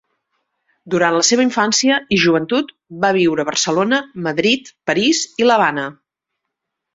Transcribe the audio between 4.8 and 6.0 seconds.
París i l'Havana.